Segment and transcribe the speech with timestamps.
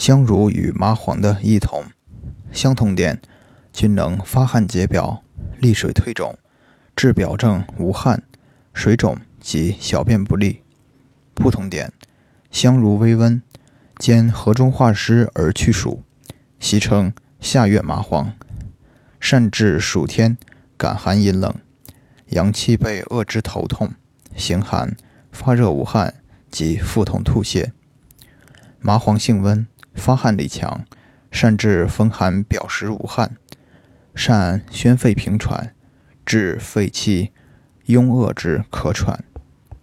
[0.00, 1.84] 香茹与麻黄的异同，
[2.50, 3.20] 相同点，
[3.70, 5.22] 均能发汗解表、
[5.58, 6.38] 利水退肿，
[6.96, 8.22] 治表症无汗、
[8.72, 10.62] 水肿及小便不利。
[11.34, 11.92] 不同点，
[12.50, 13.42] 香茹微温，
[13.98, 16.02] 兼和中化湿而去暑，
[16.58, 18.32] 习称夏月麻黄，
[19.20, 20.38] 善治暑天
[20.78, 21.54] 感寒阴冷、
[22.28, 23.92] 阳气被遏之头痛、
[24.34, 24.96] 形寒、
[25.30, 26.14] 发热无汗
[26.50, 27.72] 及腹痛吐泻。
[28.80, 29.66] 麻黄性温。
[30.00, 30.84] 发汗力强，
[31.30, 33.36] 善治风寒表实无汗，
[34.14, 35.74] 善宣肺平喘，
[36.24, 37.32] 治肺气
[37.86, 39.22] 壅恶之咳喘。